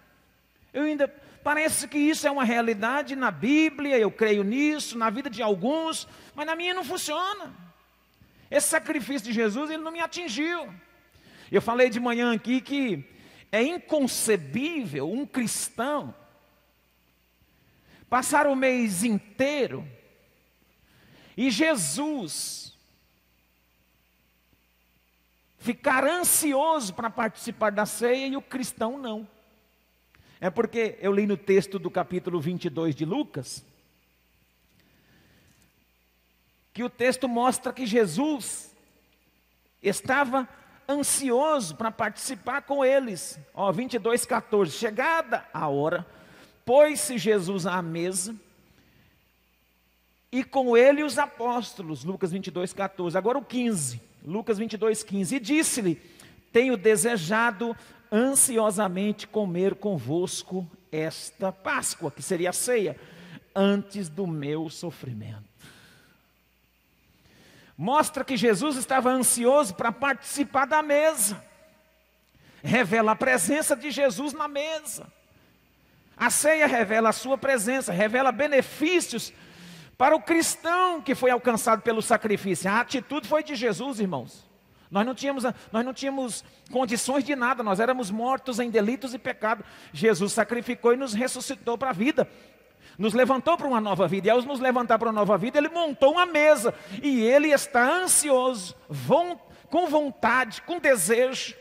Eu 0.72 0.84
ainda 0.84 1.08
parece 1.44 1.86
que 1.86 1.98
isso 1.98 2.26
é 2.26 2.30
uma 2.30 2.42
realidade 2.42 3.14
na 3.14 3.30
Bíblia, 3.30 3.98
eu 3.98 4.10
creio 4.10 4.42
nisso, 4.42 4.96
na 4.96 5.10
vida 5.10 5.28
de 5.28 5.42
alguns, 5.42 6.08
mas 6.34 6.46
na 6.46 6.56
minha 6.56 6.72
não 6.72 6.84
funciona. 6.84 7.54
Esse 8.50 8.68
sacrifício 8.68 9.28
de 9.28 9.32
Jesus, 9.34 9.70
ele 9.70 9.82
não 9.82 9.92
me 9.92 10.00
atingiu. 10.00 10.72
Eu 11.52 11.60
falei 11.60 11.90
de 11.90 12.00
manhã 12.00 12.32
aqui 12.32 12.60
que 12.60 13.04
é 13.56 13.62
inconcebível 13.62 15.10
um 15.10 15.24
cristão 15.24 16.14
passar 18.06 18.46
o 18.46 18.54
mês 18.54 19.02
inteiro 19.02 19.88
e 21.34 21.50
Jesus 21.50 22.74
ficar 25.58 26.04
ansioso 26.04 26.92
para 26.92 27.08
participar 27.08 27.72
da 27.72 27.86
ceia 27.86 28.26
e 28.26 28.36
o 28.36 28.42
cristão 28.42 28.98
não. 28.98 29.26
É 30.38 30.50
porque 30.50 30.98
eu 31.00 31.10
li 31.10 31.26
no 31.26 31.36
texto 31.38 31.78
do 31.78 31.90
capítulo 31.90 32.38
22 32.38 32.94
de 32.94 33.06
Lucas 33.06 33.64
que 36.74 36.84
o 36.84 36.90
texto 36.90 37.26
mostra 37.26 37.72
que 37.72 37.86
Jesus 37.86 38.76
estava 39.82 40.46
ansioso 40.88 41.74
para 41.76 41.90
participar 41.90 42.62
com 42.62 42.84
eles. 42.84 43.38
Ó, 43.54 43.70
22, 43.72 44.24
14. 44.24 44.72
Chegada 44.72 45.44
a 45.52 45.68
hora, 45.68 46.06
pôs-se 46.64 47.18
Jesus 47.18 47.66
à 47.66 47.80
mesa 47.82 48.34
e 50.30 50.44
com 50.44 50.76
ele 50.76 51.02
os 51.02 51.18
apóstolos. 51.18 52.04
Lucas 52.04 52.32
22, 52.32 52.72
14. 52.72 53.16
Agora 53.16 53.38
o 53.38 53.44
15. 53.44 54.00
Lucas 54.24 54.58
22, 54.58 55.02
15. 55.02 55.36
E 55.36 55.40
disse-lhe: 55.40 56.00
Tenho 56.52 56.76
desejado 56.76 57.76
ansiosamente 58.10 59.26
comer 59.26 59.74
convosco 59.74 60.68
esta 60.92 61.50
Páscoa, 61.50 62.10
que 62.10 62.22
seria 62.22 62.50
a 62.50 62.52
ceia, 62.52 62.98
antes 63.54 64.08
do 64.08 64.26
meu 64.26 64.68
sofrimento 64.70 65.55
mostra 67.76 68.24
que 68.24 68.36
Jesus 68.36 68.76
estava 68.76 69.10
ansioso 69.10 69.74
para 69.74 69.92
participar 69.92 70.66
da 70.66 70.82
mesa. 70.82 71.42
Revela 72.62 73.12
a 73.12 73.16
presença 73.16 73.76
de 73.76 73.90
Jesus 73.90 74.32
na 74.32 74.48
mesa. 74.48 75.06
A 76.16 76.30
ceia 76.30 76.66
revela 76.66 77.10
a 77.10 77.12
sua 77.12 77.36
presença, 77.36 77.92
revela 77.92 78.32
benefícios 78.32 79.32
para 79.98 80.16
o 80.16 80.22
cristão 80.22 81.00
que 81.02 81.14
foi 81.14 81.30
alcançado 81.30 81.82
pelo 81.82 82.00
sacrifício. 82.00 82.70
A 82.70 82.80
atitude 82.80 83.28
foi 83.28 83.44
de 83.44 83.54
Jesus, 83.54 84.00
irmãos. 84.00 84.46
Nós 84.90 85.04
não 85.04 85.14
tínhamos, 85.14 85.44
nós 85.44 85.84
não 85.84 85.92
tínhamos 85.92 86.44
condições 86.70 87.24
de 87.24 87.36
nada, 87.36 87.62
nós 87.62 87.80
éramos 87.80 88.10
mortos 88.10 88.58
em 88.58 88.70
delitos 88.70 89.12
e 89.12 89.18
pecado. 89.18 89.64
Jesus 89.92 90.32
sacrificou 90.32 90.94
e 90.94 90.96
nos 90.96 91.12
ressuscitou 91.12 91.76
para 91.76 91.90
a 91.90 91.92
vida 91.92 92.26
nos 92.98 93.14
levantou 93.14 93.56
para 93.56 93.66
uma 93.66 93.80
nova 93.80 94.08
vida. 94.08 94.28
E 94.28 94.30
ao 94.30 94.42
nos 94.42 94.60
levantar 94.60 94.98
para 94.98 95.08
uma 95.08 95.20
nova 95.20 95.36
vida, 95.36 95.58
ele 95.58 95.68
montou 95.68 96.12
uma 96.12 96.26
mesa. 96.26 96.74
E 97.02 97.22
ele 97.22 97.48
está 97.48 97.84
ansioso, 97.84 98.74
com 99.70 99.86
vontade, 99.86 100.62
com 100.62 100.78
desejo, 100.78 101.54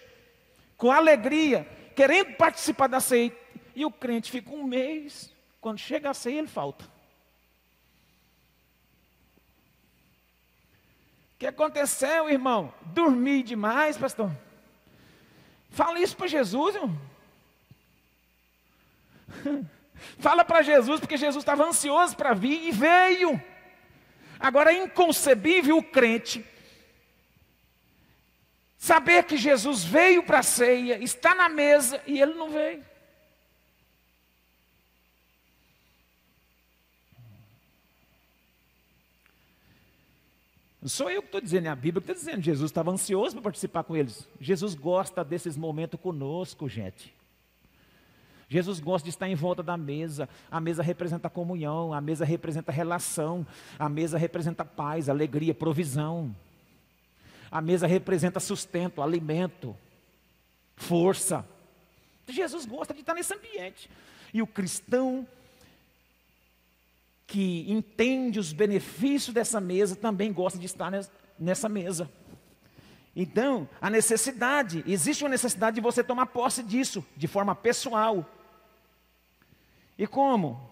com 0.78 0.92
alegria, 0.92 1.68
querendo 1.96 2.36
participar 2.36 2.88
da 2.88 3.00
ceia. 3.00 3.36
E 3.76 3.86
o 3.86 3.92
crente 3.92 4.32
fica 4.32 4.52
um 4.52 4.64
mês, 4.64 5.34
quando 5.60 5.80
chega 5.80 6.10
a 6.10 6.14
ceia, 6.14 6.40
ele 6.40 6.48
falta. 6.48 6.86
O 11.36 11.38
que 11.38 11.48
aconteceu, 11.48 12.30
irmão? 12.30 12.74
Dormi 12.82 13.44
demais, 13.44 13.98
pastor. 13.98 14.32
Fala 15.70 16.00
isso 16.00 16.16
para 16.16 16.28
Jesus, 16.28 16.76
irmão. 16.76 16.98
Fala 20.20 20.44
para 20.46 20.62
Jesus, 20.62 21.00
porque 21.00 21.18
Jesus 21.18 21.42
estava 21.42 21.66
ansioso 21.66 22.16
para 22.16 22.34
vir 22.34 22.68
e 22.68 22.72
veio. 22.72 23.42
Agora 24.40 24.74
é 24.74 24.84
inconcebível 24.84 25.78
o 25.78 25.84
crente 25.84 26.46
saber 28.86 29.24
que 29.24 29.36
Jesus 29.36 29.84
veio 29.84 30.22
para 30.22 30.40
a 30.40 30.44
ceia, 30.44 31.04
está 31.04 31.34
na 31.34 31.50
mesa 31.50 32.00
e 32.06 32.22
ele 32.22 32.36
não 32.36 32.52
veio. 32.52 32.86
Não 40.80 40.88
sou 40.88 41.10
eu 41.10 41.24
que 41.24 41.30
estou 41.30 41.42
dizendo, 41.42 41.66
é 41.66 41.70
a 41.70 41.76
Bíblia 41.76 42.00
que 42.00 42.12
está 42.12 42.14
dizendo. 42.14 42.44
Jesus 42.44 42.70
estava 42.70 42.92
ansioso 42.92 43.34
para 43.34 43.42
participar 43.42 43.84
com 43.84 43.96
eles. 43.96 44.30
Jesus 44.40 44.76
gosta 44.76 45.24
desses 45.24 45.58
momentos 45.58 46.00
conosco, 46.00 46.70
gente. 46.70 47.15
Jesus 48.48 48.80
gosta 48.80 49.06
de 49.06 49.10
estar 49.10 49.28
em 49.28 49.36
volta 49.36 49.64
da 49.64 49.76
mesa. 49.76 50.30
A 50.52 50.60
mesa 50.60 50.84
representa 50.84 51.30
comunhão, 51.30 51.94
a 51.94 52.00
mesa 52.00 52.24
representa 52.24 52.72
relação, 52.72 53.46
a 53.78 53.90
mesa 53.90 54.18
representa 54.18 54.64
paz, 54.64 55.10
alegria, 55.10 55.54
provisão. 55.54 56.36
A 57.52 57.62
mesa 57.62 57.88
representa 57.88 58.40
sustento, 58.40 59.02
alimento, 59.02 59.76
força. 60.76 61.46
Jesus 62.28 62.66
gosta 62.66 62.94
de 62.94 63.02
estar 63.02 63.14
nesse 63.14 63.34
ambiente. 63.34 63.90
E 64.34 64.42
o 64.42 64.48
cristão 64.48 65.28
que 67.28 67.66
entende 67.68 68.40
os 68.40 68.54
benefícios 68.54 69.34
dessa 69.34 69.60
mesa 69.60 69.96
também 69.96 70.32
gosta 70.32 70.60
de 70.60 70.66
estar 70.66 70.92
nessa 71.40 71.68
mesa. 71.68 72.10
Então, 73.16 73.68
a 73.80 73.90
necessidade, 73.90 74.84
existe 74.86 75.24
uma 75.24 75.30
necessidade 75.30 75.76
de 75.76 75.82
você 75.82 76.04
tomar 76.04 76.28
posse 76.28 76.62
disso, 76.62 77.04
de 77.16 77.28
forma 77.28 77.56
pessoal. 77.56 78.30
E 79.98 80.06
como? 80.06 80.70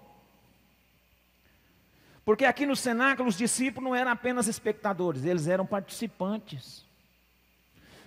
Porque 2.25 2.45
aqui 2.45 2.65
no 2.65 2.75
cenáculo 2.75 3.29
os 3.29 3.37
discípulos 3.37 3.89
não 3.89 3.95
eram 3.95 4.11
apenas 4.11 4.47
espectadores, 4.47 5.25
eles 5.25 5.47
eram 5.47 5.65
participantes. 5.65 6.85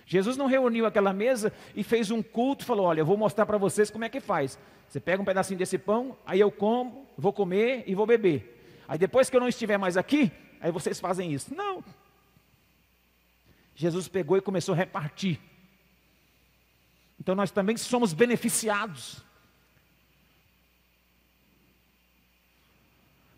Jesus 0.05 0.37
não 0.37 0.47
reuniu 0.47 0.85
aquela 0.85 1.11
mesa 1.11 1.51
e 1.75 1.83
fez 1.83 2.09
um 2.09 2.23
culto, 2.23 2.65
falou: 2.65 2.85
Olha, 2.85 3.01
eu 3.01 3.05
vou 3.05 3.17
mostrar 3.17 3.45
para 3.45 3.57
vocês 3.57 3.91
como 3.91 4.05
é 4.05 4.09
que 4.09 4.21
faz. 4.21 4.57
Você 4.87 4.99
pega 4.99 5.21
um 5.21 5.25
pedacinho 5.25 5.59
desse 5.59 5.77
pão, 5.77 6.17
aí 6.25 6.39
eu 6.39 6.49
como, 6.49 7.05
vou 7.17 7.33
comer 7.33 7.83
e 7.85 7.93
vou 7.93 8.05
beber. 8.05 8.57
Aí 8.87 8.97
depois 8.97 9.29
que 9.29 9.35
eu 9.35 9.41
não 9.41 9.49
estiver 9.49 9.77
mais 9.77 9.97
aqui, 9.97 10.31
aí 10.61 10.71
vocês 10.71 10.99
fazem 10.99 11.33
isso. 11.33 11.53
Não. 11.53 11.83
Jesus 13.75 14.07
pegou 14.07 14.37
e 14.37 14.41
começou 14.41 14.73
a 14.73 14.77
repartir. 14.77 15.39
Então 17.19 17.35
nós 17.35 17.51
também 17.51 17.75
somos 17.75 18.13
beneficiados. 18.13 19.21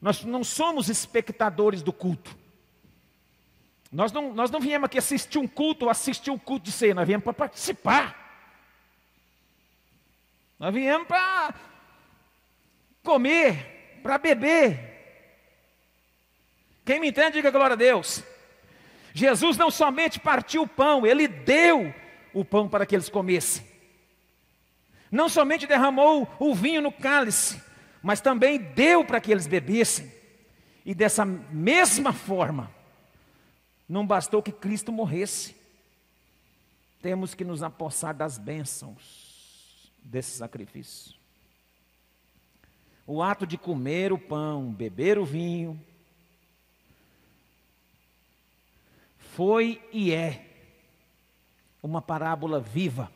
Nós 0.02 0.24
não 0.24 0.44
somos 0.44 0.90
espectadores 0.90 1.82
do 1.82 1.92
culto. 1.92 2.36
Nós 3.92 4.12
não, 4.12 4.34
nós 4.34 4.52
não 4.52 4.60
viemos 4.60 4.86
aqui 4.86 4.98
assistir 4.98 5.40
um 5.40 5.48
culto 5.48 5.86
ou 5.86 5.92
assistir 5.92 6.30
um 6.30 6.38
culto 6.38 6.66
de 6.66 6.72
ceia, 6.72 6.94
nós 6.94 7.08
viemos 7.08 7.24
para 7.24 7.34
participar. 7.34 8.28
Nós 10.60 10.74
viemos 10.74 11.08
para 11.08 11.54
comer, 13.04 14.00
para 14.04 14.18
beber. 14.18 14.90
Quem 16.86 17.00
me 17.00 17.10
entende, 17.10 17.34
diga 17.34 17.50
glória 17.52 17.74
a 17.74 17.78
Deus. 17.78 18.24
Jesus 19.14 19.58
não 19.58 19.72
somente 19.72 20.20
partiu 20.20 20.64
o 20.64 20.68
pão, 20.68 21.06
ele 21.06 21.28
deu 21.28 21.94
o 22.34 22.46
pão 22.46 22.70
para 22.70 22.86
que 22.86 22.96
eles 22.96 23.10
comessem. 23.10 23.68
Não 25.12 25.28
somente 25.28 25.66
derramou 25.66 26.28
o 26.40 26.54
vinho 26.54 26.82
no 26.82 26.92
cálice, 26.92 27.62
mas 28.02 28.22
também 28.22 28.58
deu 28.58 29.04
para 29.04 29.20
que 29.20 29.32
eles 29.32 29.48
bebessem. 29.48 30.12
E 30.86 30.96
dessa 30.96 31.26
mesma 31.26 32.14
forma, 32.14 32.72
não 33.88 34.06
bastou 34.06 34.42
que 34.42 34.52
Cristo 34.52 34.92
morresse, 34.92 35.56
temos 37.02 37.34
que 37.34 37.44
nos 37.44 37.64
apossar 37.64 38.14
das 38.16 38.38
bênçãos 38.38 39.92
desse 40.04 40.38
sacrifício. 40.38 41.18
O 43.06 43.24
ato 43.24 43.48
de 43.48 43.58
comer 43.58 44.14
o 44.14 44.20
pão, 44.20 44.72
beber 44.72 45.18
o 45.18 45.26
vinho, 45.26 45.80
foi 49.18 49.82
e 49.92 50.12
é 50.12 50.46
uma 51.82 52.02
parábola 52.02 52.60
viva. 52.60 53.12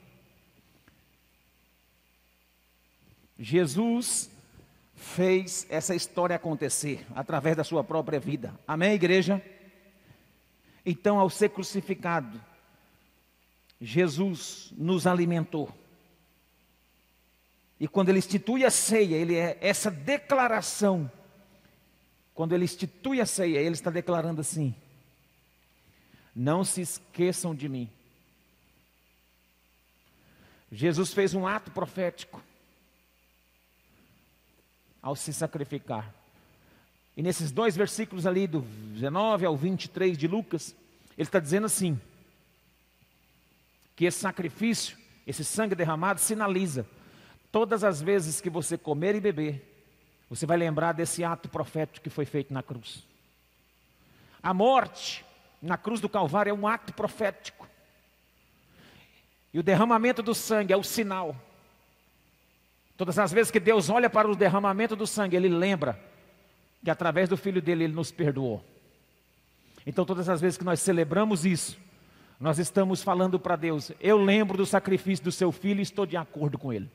Jesus 3.37 4.32
fez 5.03 5.67
essa 5.69 5.93
história 5.93 6.35
acontecer 6.35 7.05
através 7.13 7.57
da 7.57 7.63
sua 7.63 7.83
própria 7.83 8.19
vida. 8.19 8.57
Amém, 8.65 8.93
igreja? 8.93 9.43
Então, 10.85 11.19
ao 11.19 11.29
ser 11.29 11.49
crucificado, 11.49 12.41
Jesus 13.79 14.73
nos 14.77 15.05
alimentou. 15.05 15.69
E 17.79 17.87
quando 17.87 18.09
ele 18.09 18.19
institui 18.19 18.63
a 18.63 18.71
ceia, 18.71 19.15
ele 19.15 19.35
é 19.35 19.57
essa 19.59 19.91
declaração. 19.91 21.11
Quando 22.33 22.53
ele 22.53 22.63
institui 22.63 23.19
a 23.19 23.25
ceia, 23.25 23.59
ele 23.59 23.75
está 23.75 23.91
declarando 23.91 24.39
assim: 24.39 24.73
Não 26.33 26.63
se 26.63 26.81
esqueçam 26.81 27.53
de 27.53 27.67
mim. 27.67 27.89
Jesus 30.71 31.13
fez 31.13 31.33
um 31.33 31.45
ato 31.45 31.71
profético 31.71 32.41
ao 35.03 35.15
se 35.15 35.33
sacrificar. 35.33 36.11
E 37.15 37.21
nesses 37.21 37.51
dois 37.51 37.75
versículos 37.75 38.25
ali, 38.25 38.47
do 38.47 38.61
19 38.61 39.45
ao 39.45 39.55
23 39.55 40.17
de 40.17 40.27
Lucas, 40.27 40.73
ele 41.17 41.27
está 41.27 41.39
dizendo 41.39 41.65
assim: 41.65 41.99
que 43.95 44.05
esse 44.05 44.19
sacrifício, 44.19 44.97
esse 45.27 45.43
sangue 45.43 45.75
derramado, 45.75 46.19
sinaliza 46.19 46.87
todas 47.51 47.83
as 47.83 48.01
vezes 48.01 48.41
que 48.41 48.49
você 48.49 48.77
comer 48.77 49.13
e 49.13 49.19
beber, 49.19 49.69
você 50.29 50.45
vai 50.45 50.57
lembrar 50.57 50.93
desse 50.93 51.23
ato 51.23 51.47
profético 51.47 52.03
que 52.03 52.09
foi 52.09 52.25
feito 52.25 52.51
na 52.51 52.63
cruz. 52.63 53.03
A 54.41 54.53
morte 54.53 55.23
na 55.61 55.77
cruz 55.77 56.01
do 56.01 56.09
Calvário 56.09 56.49
é 56.49 56.53
um 56.53 56.67
ato 56.67 56.91
profético. 56.93 57.67
E 59.53 59.59
o 59.59 59.63
derramamento 59.63 60.23
do 60.23 60.33
sangue 60.33 60.73
é 60.73 60.77
o 60.77 60.83
sinal. 60.83 61.35
Todas 62.95 63.17
as 63.17 63.31
vezes 63.31 63.51
que 63.51 63.59
Deus 63.59 63.89
olha 63.89 64.09
para 64.09 64.29
o 64.29 64.35
derramamento 64.35 64.95
do 64.95 65.07
sangue, 65.07 65.35
Ele 65.35 65.49
lembra 65.49 65.99
que 66.83 66.89
através 66.89 67.27
do 67.27 67.37
Filho 67.37 67.61
dele 67.61 67.85
Ele 67.85 67.93
nos 67.93 68.11
perdoou. 68.11 68.63
Então, 69.85 70.05
todas 70.05 70.29
as 70.29 70.39
vezes 70.39 70.57
que 70.57 70.63
nós 70.63 70.79
celebramos 70.79 71.45
isso, 71.45 71.77
nós 72.39 72.59
estamos 72.59 73.01
falando 73.01 73.39
para 73.39 73.55
Deus: 73.55 73.91
eu 73.99 74.17
lembro 74.17 74.57
do 74.57 74.65
sacrifício 74.65 75.23
do 75.23 75.31
seu 75.31 75.51
filho 75.51 75.79
e 75.79 75.83
estou 75.83 76.05
de 76.05 76.17
acordo 76.17 76.57
com 76.57 76.71
ele. 76.71 76.89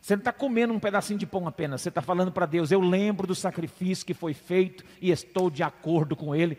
Você 0.00 0.16
não 0.16 0.20
está 0.20 0.32
comendo 0.32 0.72
um 0.72 0.78
pedacinho 0.78 1.18
de 1.18 1.26
pão 1.26 1.48
apenas, 1.48 1.80
você 1.80 1.88
está 1.88 2.02
falando 2.02 2.32
para 2.32 2.46
Deus: 2.46 2.70
eu 2.70 2.80
lembro 2.80 3.26
do 3.26 3.34
sacrifício 3.34 4.04
que 4.04 4.14
foi 4.14 4.34
feito 4.34 4.84
e 5.00 5.10
estou 5.10 5.50
de 5.50 5.62
acordo 5.62 6.14
com 6.16 6.34
ele. 6.34 6.58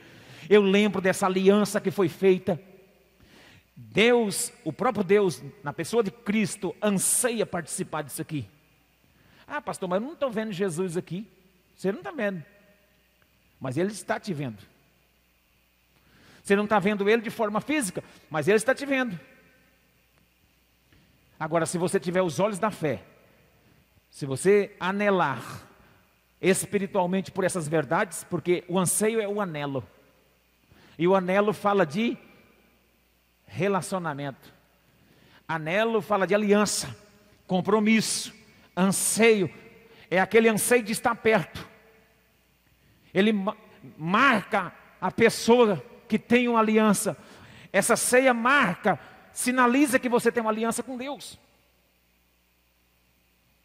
Eu 0.49 0.61
lembro 0.61 1.01
dessa 1.01 1.25
aliança 1.25 1.81
que 1.81 1.91
foi 1.91 2.07
feita. 2.07 2.59
Deus, 3.75 4.53
o 4.63 4.71
próprio 4.71 5.03
Deus, 5.03 5.43
na 5.63 5.73
pessoa 5.73 6.01
de 6.01 6.09
Cristo, 6.09 6.75
anseia 6.81 7.45
participar 7.45 8.03
disso 8.03 8.21
aqui. 8.21 8.47
Ah, 9.45 9.61
pastor, 9.61 9.89
mas 9.89 10.01
eu 10.01 10.05
não 10.05 10.13
estou 10.13 10.31
vendo 10.31 10.53
Jesus 10.53 10.95
aqui. 10.95 11.27
Você 11.75 11.91
não 11.91 11.99
está 11.99 12.11
vendo. 12.11 12.43
Mas 13.59 13.77
Ele 13.77 13.91
está 13.91 14.19
te 14.19 14.33
vendo. 14.33 14.57
Você 16.41 16.55
não 16.55 16.63
está 16.63 16.79
vendo 16.79 17.09
Ele 17.09 17.21
de 17.21 17.29
forma 17.29 17.59
física, 17.59 18.03
mas 18.29 18.47
Ele 18.47 18.57
está 18.57 18.73
te 18.73 18.85
vendo. 18.85 19.19
Agora, 21.39 21.65
se 21.65 21.77
você 21.77 21.99
tiver 21.99 22.21
os 22.21 22.39
olhos 22.39 22.59
da 22.59 22.71
fé, 22.71 23.03
se 24.09 24.25
você 24.25 24.73
anelar 24.79 25.67
espiritualmente 26.39 27.31
por 27.31 27.43
essas 27.43 27.67
verdades, 27.67 28.23
porque 28.23 28.63
o 28.69 28.79
anseio 28.79 29.19
é 29.19 29.27
o 29.27 29.41
anelo, 29.41 29.83
e 30.97 31.07
o 31.07 31.15
anelo 31.15 31.51
fala 31.51 31.85
de 31.85 32.17
relacionamento, 33.47 34.53
anelo 35.47 36.01
fala 36.01 36.25
de 36.25 36.35
aliança, 36.35 36.95
compromisso, 37.47 38.33
anseio, 38.75 39.53
é 40.09 40.19
aquele 40.19 40.49
anseio 40.49 40.83
de 40.83 40.91
estar 40.91 41.15
perto. 41.15 41.67
Ele 43.13 43.31
marca 43.97 44.73
a 44.99 45.11
pessoa 45.11 45.83
que 46.07 46.19
tem 46.19 46.47
uma 46.47 46.59
aliança. 46.59 47.17
Essa 47.71 47.95
ceia 47.95 48.33
marca, 48.33 48.99
sinaliza 49.33 49.99
que 49.99 50.09
você 50.09 50.31
tem 50.31 50.41
uma 50.41 50.51
aliança 50.51 50.81
com 50.81 50.97
Deus. 50.97 51.37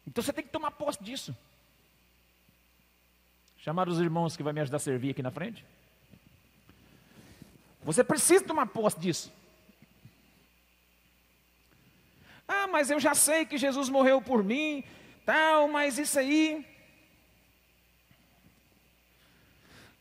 Então 0.05 0.23
você 0.23 0.33
tem 0.33 0.43
que 0.43 0.49
tomar 0.49 0.71
posse 0.71 1.01
disso. 1.03 1.35
Chamar 3.57 3.87
os 3.87 3.99
irmãos 3.99 4.35
que 4.35 4.43
vai 4.43 4.53
me 4.53 4.59
ajudar 4.61 4.77
a 4.77 4.79
servir 4.79 5.11
aqui 5.11 5.21
na 5.21 5.31
frente. 5.31 5.63
Você 7.83 8.03
precisa 8.03 8.43
tomar 8.43 8.67
posse 8.67 8.99
disso. 8.99 9.31
Ah, 12.53 12.67
mas 12.67 12.91
eu 12.91 12.99
já 12.99 13.15
sei 13.15 13.45
que 13.45 13.57
Jesus 13.57 13.87
morreu 13.87 14.21
por 14.21 14.43
mim, 14.43 14.83
tal, 15.25 15.69
mas 15.69 15.97
isso 15.97 16.19
aí. 16.19 16.65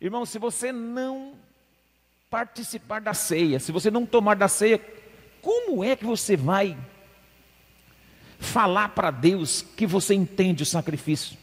Irmão, 0.00 0.26
se 0.26 0.36
você 0.36 0.72
não 0.72 1.34
participar 2.28 3.00
da 3.00 3.14
ceia, 3.14 3.60
se 3.60 3.70
você 3.70 3.88
não 3.88 4.04
tomar 4.04 4.34
da 4.34 4.48
ceia, 4.48 4.80
como 5.40 5.84
é 5.84 5.94
que 5.94 6.04
você 6.04 6.36
vai 6.36 6.76
falar 8.40 8.88
para 8.88 9.12
Deus 9.12 9.62
que 9.76 9.86
você 9.86 10.12
entende 10.12 10.64
o 10.64 10.66
sacrifício? 10.66 11.38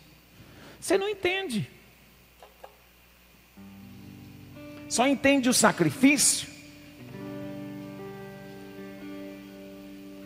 Você 0.77 0.97
não 0.97 1.07
entende. 1.07 1.71
Só 4.89 5.07
entende 5.07 5.47
o 5.47 5.53
sacrifício 5.53 6.56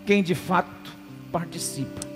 quem 0.06 0.22
de 0.24 0.36
fato 0.36 0.92
participa. 1.32 2.11